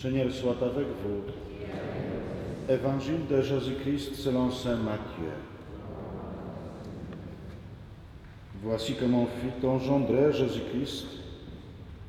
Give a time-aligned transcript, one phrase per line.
[0.00, 2.72] Seigneur soit avec vous.
[2.72, 5.28] Évangile de Jésus-Christ selon Saint Matthieu.
[8.62, 11.04] Voici comment fit engendrer Jésus-Christ.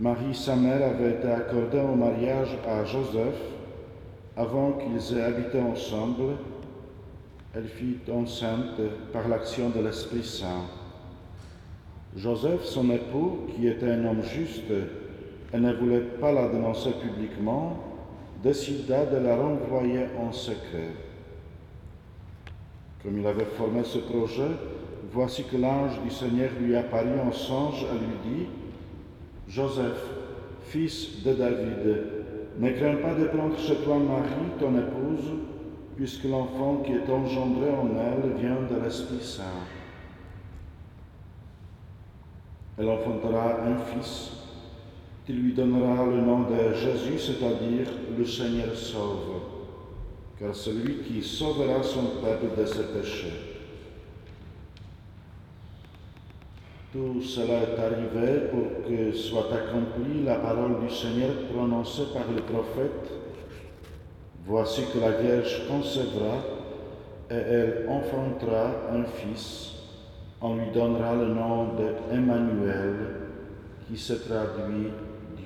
[0.00, 3.36] Marie, sa mère, avait été accordée au mariage à Joseph
[4.34, 6.36] avant qu'ils aient habité ensemble.
[7.54, 8.80] Elle fut enceinte
[9.12, 10.64] par l'action de l'Esprit Saint.
[12.16, 14.72] Joseph, son époux, qui était un homme juste,
[15.52, 17.76] et ne voulait pas la dénoncer publiquement,
[18.42, 20.90] décida de la renvoyer en secret.
[23.02, 24.50] Comme il avait formé ce projet,
[25.12, 28.46] voici que l'ange du Seigneur lui apparut en songe et lui dit,
[29.48, 30.02] Joseph,
[30.62, 32.04] fils de David,
[32.58, 35.32] ne crains pas de prendre chez toi Marie, ton épouse,
[35.96, 39.44] puisque l'enfant qui est engendré en elle vient de l'Esprit Saint.
[42.78, 44.32] Elle enfantera un fils
[45.26, 49.40] tu lui donneras le nom de Jésus, c'est-à-dire le Seigneur sauve,
[50.38, 53.54] car celui qui sauvera son peuple de ses péchés.
[56.92, 62.42] Tout cela est arrivé pour que soit accomplie la parole du Seigneur prononcée par le
[62.42, 63.10] prophète.
[64.46, 66.36] Voici que la Vierge concevra
[67.30, 69.72] et elle enfantera un fils.
[70.40, 73.23] On lui donnera le nom d'Emmanuel,
[73.86, 74.90] qui se traduit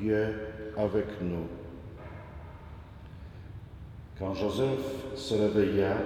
[0.01, 0.35] Dieu
[0.77, 1.47] avec nous.
[4.19, 5.97] Quand Joseph se réveilla,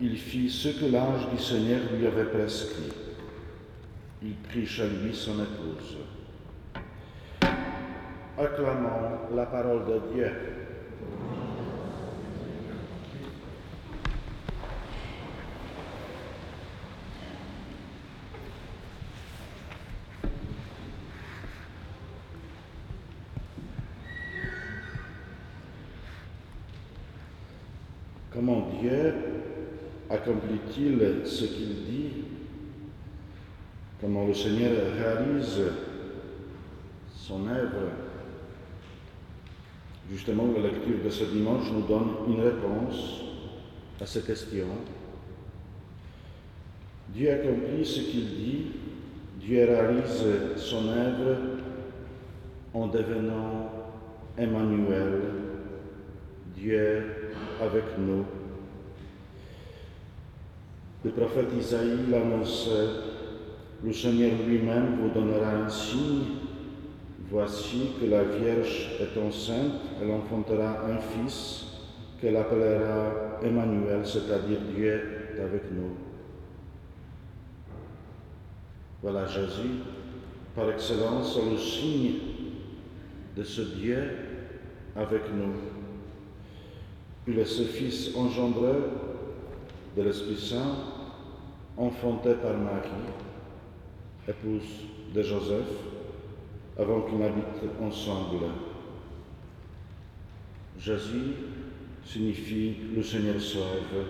[0.00, 2.92] il fit ce que l'ange du Seigneur lui avait prescrit.
[4.22, 5.98] Il prit chez lui son épouse.
[8.36, 10.32] Acclamons la parole de Dieu.
[28.44, 29.14] Comment Dieu
[30.10, 32.10] accomplit-il ce qu'il dit?
[33.98, 35.62] Comment le Seigneur réalise
[37.10, 37.88] son œuvre?
[40.10, 43.22] Justement, la lecture de ce dimanche nous donne une réponse
[43.98, 44.76] à ces questions.
[47.14, 48.66] Dieu accomplit ce qu'il dit,
[49.40, 50.22] Dieu réalise
[50.56, 51.38] son œuvre
[52.74, 53.70] en devenant
[54.36, 55.22] Emmanuel,
[56.54, 57.23] Dieu
[57.62, 58.24] avec nous.
[61.04, 62.88] Le prophète Isaïe l'annonçait,
[63.84, 66.24] le Seigneur lui-même vous donnera un signe.
[67.30, 71.66] Voici que la Vierge est enceinte, elle enfantera un fils
[72.20, 75.02] qu'elle appellera Emmanuel, c'est-à-dire Dieu
[75.36, 75.96] est avec nous.
[79.02, 79.80] Voilà Jésus,
[80.54, 82.14] par excellence, le signe
[83.36, 84.10] de ce Dieu
[84.96, 85.73] avec nous.
[87.26, 88.72] Il est ce Fils engendré
[89.96, 90.76] de l'Esprit Saint,
[91.76, 92.88] enfanté par Marie,
[94.28, 95.70] épouse de Joseph,
[96.78, 98.44] avant qu'ils n'habitent ensemble.
[100.78, 101.32] Jésus
[102.04, 104.04] signifie le Seigneur sauve,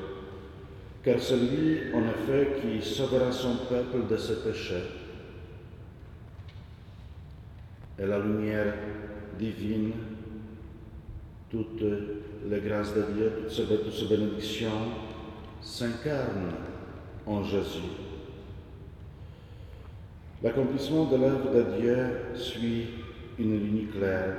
[1.05, 4.83] car c'est lui, en effet, qui sauvera son peuple de ses péchés.
[7.97, 8.75] Et la lumière
[9.39, 9.93] divine,
[11.51, 11.83] toute
[12.49, 14.71] les grâces de Dieu, toutes ces, bénédictions
[15.63, 16.53] s'incarnent
[17.27, 17.91] en Jésus.
[20.43, 21.97] L'accomplissement de l'œuvre de Dieu
[22.35, 22.87] suit
[23.39, 24.37] une ligne claire.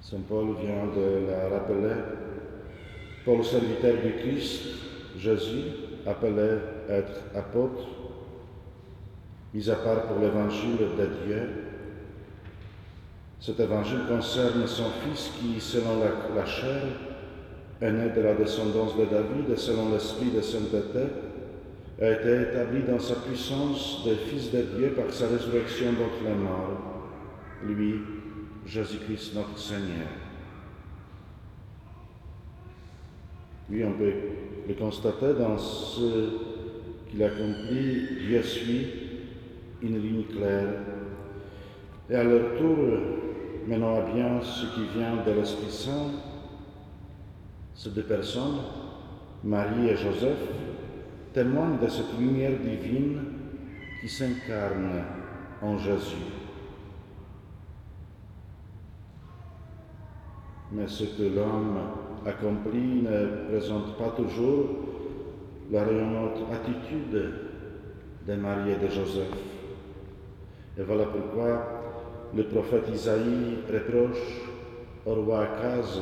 [0.00, 1.94] Saint Paul vient de la rappeler.
[3.24, 4.62] Paul, serviteur du Christ,
[5.18, 5.64] Jésus,
[6.06, 7.86] appelé être apôtre,
[9.52, 11.67] mis à part pour l'évangile de Dieu,
[13.48, 16.00] cet évangile concerne son Fils qui, selon
[16.36, 16.82] la, chair,
[17.80, 21.04] est né de la descendance de David et selon l'esprit de sainteté,
[21.98, 26.34] a été établi dans sa puissance de Fils de Dieu par sa résurrection d'entre les
[26.34, 27.06] morts,
[27.64, 27.94] lui,
[28.66, 30.08] Jésus-Christ notre Seigneur.
[33.70, 34.12] Oui, on peut
[34.68, 36.28] le constater dans ce
[37.10, 38.88] qu'il accomplit, Dieu suit
[39.80, 40.68] une ligne claire.
[42.10, 43.27] Et à leur tour,
[43.68, 46.10] menant à bien ce qui vient de l'Esprit Saint,
[47.74, 48.60] ces deux personnes,
[49.44, 50.38] Marie et Joseph,
[51.34, 53.20] témoignent de cette lumière divine
[54.00, 55.02] qui s'incarne
[55.60, 56.16] en Jésus.
[60.72, 61.78] Mais ce que l'homme
[62.24, 64.66] accomplit ne présente pas toujours
[65.70, 67.32] la rayonnante attitude
[68.26, 69.32] de Marie et de Joseph.
[70.78, 71.77] Et voilà pourquoi
[72.36, 74.42] le prophète Isaïe reproche
[75.06, 76.00] au roi Akaz,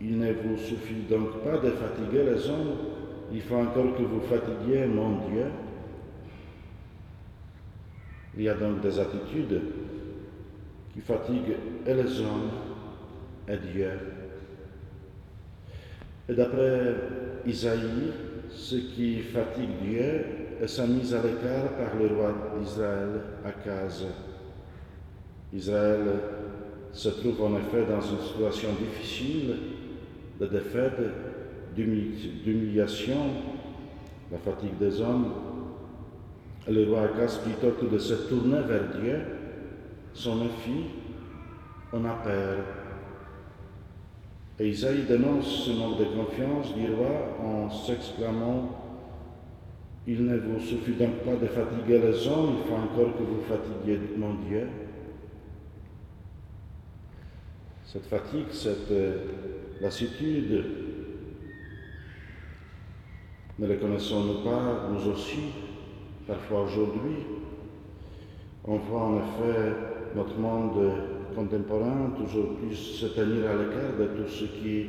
[0.00, 2.76] il ne vous suffit donc pas de fatiguer les hommes,
[3.32, 5.44] il faut encore que vous fatiguiez mon Dieu.
[8.36, 9.60] Il y a donc des attitudes
[10.92, 11.56] qui fatiguent
[11.86, 12.50] et les hommes
[13.48, 13.90] et Dieu.
[16.28, 16.94] Et d'après
[17.46, 18.12] Isaïe,
[18.50, 20.24] ce qui fatigue Dieu
[20.60, 24.04] est sa mise à l'écart par le roi d'Israël, Akaz.
[25.54, 26.00] Israël
[26.92, 29.54] se trouve en effet dans une situation difficile
[30.40, 31.00] de défaite,
[31.74, 33.16] d'humiliation,
[34.30, 35.32] la fatigue des hommes.
[36.68, 39.18] Le roi Akaz, plutôt que de se tourner vers Dieu,
[40.14, 40.90] son méfie,
[41.92, 42.58] en a peur.
[44.58, 48.78] Et Isaïe dénonce ce manque de confiance du roi en s'exclamant
[50.06, 53.42] Il ne vous suffit donc pas de fatiguer les hommes, il faut encore que vous
[53.48, 54.66] fatiguiez mon Dieu.
[57.92, 59.18] Cette fatigue, cette euh,
[59.82, 60.64] lassitude,
[63.58, 65.52] ne les connaissons-nous pas, nous aussi,
[66.26, 67.16] parfois aujourd'hui?
[68.64, 69.74] On voit en effet
[70.16, 70.90] notre monde
[71.36, 74.86] contemporain toujours plus se tenir à l'écart de tout ce qui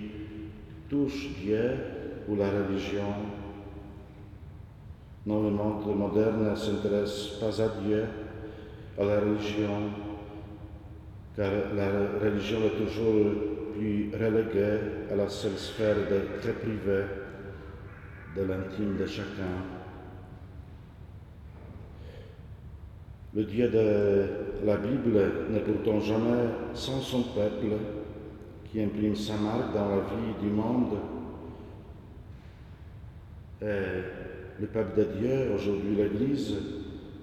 [0.90, 1.72] touche Dieu
[2.30, 3.04] ou la religion.
[5.26, 8.06] Non, le monde moderne ne s'intéresse pas à Dieu,
[8.98, 9.92] à la religion,
[11.36, 11.90] car la
[12.22, 13.26] religion est toujours
[13.76, 14.80] plus reléguée
[15.12, 17.06] à la seule sphère de, très privée
[18.36, 19.64] de l'intime de chacun.
[23.36, 25.20] Le Dieu de la Bible
[25.50, 27.78] n'est pourtant jamais sans son peuple
[28.72, 30.98] qui imprime sa marque dans la vie du monde.
[33.60, 36.54] Et le peuple de Dieu, aujourd'hui l'Église,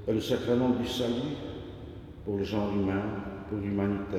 [0.09, 1.37] est le sacrement du salut
[2.25, 3.03] pour le genre humain,
[3.49, 4.19] pour l'humanité.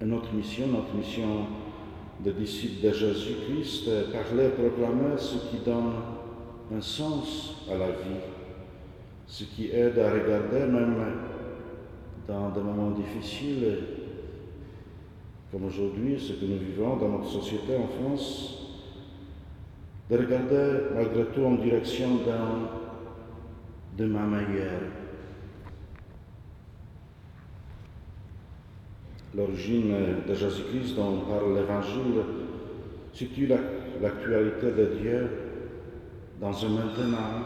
[0.00, 1.46] Et notre mission, notre mission
[2.24, 5.92] de disciples de Jésus-Christ, est parler, proclamer ce qui donne
[6.76, 8.20] un sens à la vie
[9.28, 10.96] ce qui aide à regarder même
[12.26, 13.78] dans des moments difficiles,
[15.52, 18.54] comme aujourd'hui, ce que nous vivons dans notre société en France,
[20.10, 22.70] de regarder malgré tout en direction d'un
[23.96, 24.80] demain meilleur.
[29.38, 29.94] L'origine
[30.26, 32.24] de Jésus-Christ dont parle l'Évangile
[33.12, 33.48] situe
[34.02, 35.28] l'actualité de Dieu
[36.40, 37.44] dans un maintenant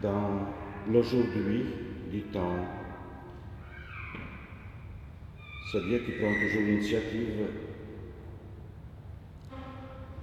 [0.00, 1.64] dans l'aujourd'hui
[2.08, 2.68] du temps.
[5.64, 7.46] C'est Dieu qui prend toujours l'initiative.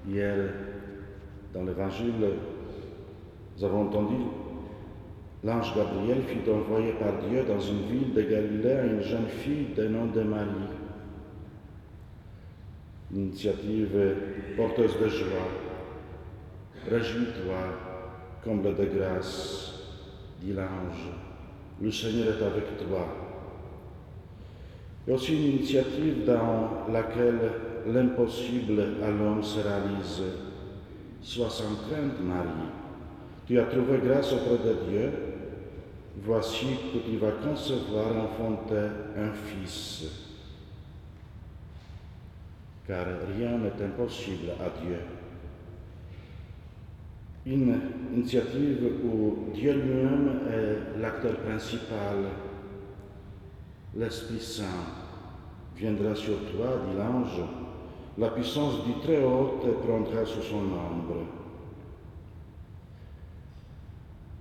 [0.08, 0.38] Hier,
[1.54, 2.14] dans l'Évangile,
[3.58, 4.16] nous avons entendu
[5.48, 9.68] l'ange Gabriel fut envoyé par Dieu dans une ville de Galilée à une jeune fille
[9.78, 10.76] de nom de Marie.
[13.16, 14.16] Initiative
[14.58, 15.48] porteuse de joie.
[16.90, 17.56] Réjouis-toi,
[18.44, 19.74] comble de grâce,
[20.42, 21.14] dit l'ange,
[21.82, 23.08] le Seigneur est avec toi.
[25.08, 27.40] Et aussi une initiative dans laquelle
[27.88, 30.24] l'impossible à l'homme se réalise.
[31.22, 32.87] Sois sans crainte, Marie.
[33.48, 35.12] Tu as trouvé grâce auprès de Dieu.
[36.24, 40.06] Voici que tu vas concevoir, enfanter un fils.
[42.86, 44.98] Car rien n'est impossible à Dieu
[47.48, 47.80] une
[48.14, 52.26] initiative où Dieu lui-même est l'acteur principal.
[53.96, 54.66] L'Esprit Saint
[55.78, 57.42] viendra sur toi, dit l'ange,
[58.18, 61.24] la puissance du Très-Haut prendra sous son ombre.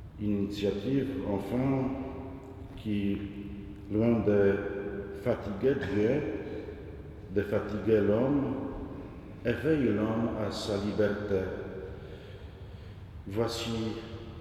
[0.04, 1.90] Une initiative, enfin,
[2.76, 3.18] qui,
[3.90, 4.54] loin de
[5.22, 6.22] fatiguer Dieu,
[7.34, 8.54] de fatiguer l'homme,
[9.44, 11.40] éveille l'homme à sa liberté
[13.28, 13.70] Voici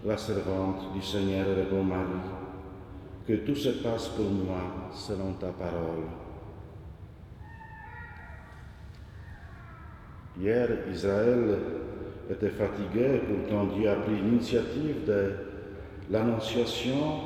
[0.05, 2.21] la servante du Seigneur et le bon mari,
[3.27, 6.03] que tout se passe pour moi selon ta parole.
[10.39, 11.57] Hier, Israël
[12.29, 15.31] était fatigué, pourtant Dieu a pris l'initiative de
[16.09, 17.19] l'annonciation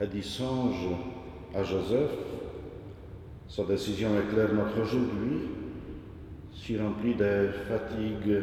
[0.00, 0.88] et du songe
[1.54, 2.10] à Joseph.
[3.48, 5.48] Sa décision éclaire notre aujourd'hui,
[6.54, 8.42] si remplie des fatigues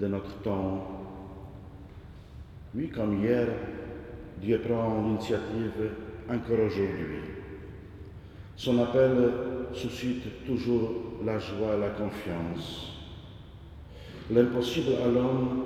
[0.00, 1.00] de notre temps
[2.72, 3.48] oui, comme hier,
[4.40, 5.90] Dieu prend l'initiative
[6.28, 7.18] encore aujourd'hui.
[8.54, 9.32] Son appel
[9.72, 10.92] suscite toujours
[11.24, 12.92] la joie et la confiance.
[14.30, 15.64] L'impossible à l'homme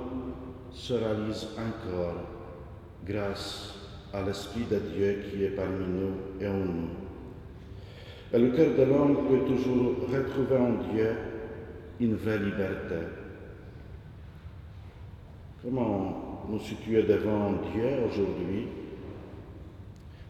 [0.71, 2.34] se réalise encore
[3.05, 3.73] grâce
[4.13, 6.89] à l'Esprit de Dieu qui est parmi nous et en nous.
[8.33, 11.11] Et le cœur de l'homme peut toujours retrouver en Dieu
[11.99, 12.95] une vraie liberté.
[15.63, 18.67] Comment nous situer devant Dieu aujourd'hui?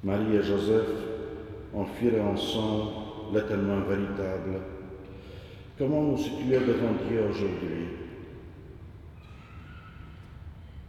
[0.03, 0.87] Marie et Joseph
[1.73, 2.91] en firent ensemble
[3.33, 4.61] l'éternel véritable.
[5.77, 8.04] Comment nous situer devant Dieu aujourd'hui?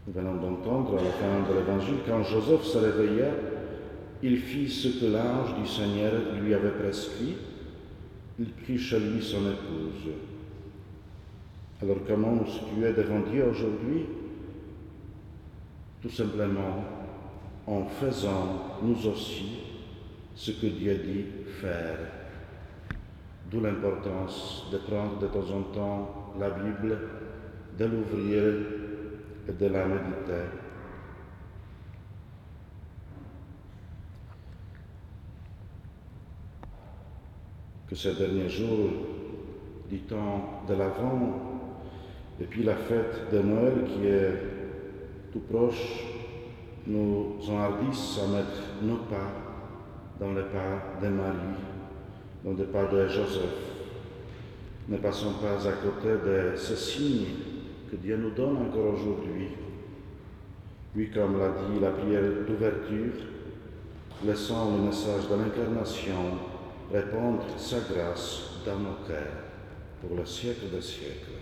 [0.06, 3.30] Nous venons d'entendre à la fin de l'Évangile, quand Joseph se réveilla,
[4.22, 7.34] il fit ce que l'ange du Seigneur lui avait prescrit.
[8.38, 10.12] Il prit chez lui son épouse.
[11.82, 14.06] Alors comment nous situer devant Dieu aujourd'hui?
[16.00, 16.84] Tout simplement
[17.66, 19.58] en faisant nous aussi
[20.36, 21.24] ce que Dieu dit
[21.60, 21.98] faire.
[23.50, 26.98] D'où l'importance de prendre de temps en temps la Bible,
[27.78, 28.42] de l'ouvrir
[29.48, 30.44] et de la méditer.
[37.88, 38.90] Que ces derniers jours
[39.88, 41.56] du temps de l'Avent
[42.40, 44.42] et puis la fête de Noël qui est
[45.32, 46.04] tout proche
[46.86, 49.32] nous enhardissent à mettre nos pas
[50.20, 51.36] dans les pas de Marie,
[52.44, 53.42] dans les pas de Joseph.
[54.88, 57.26] Ne passons pas à côté de ce signe
[57.90, 59.48] que Dieu nous donne encore aujourd'hui.
[60.94, 63.12] Oui, comme l'a dit la prière d'ouverture,
[64.24, 66.38] laissant le message de l'incarnation
[66.92, 69.44] répondre sa grâce dans nos cœurs
[70.00, 71.35] pour le siècle des siècles.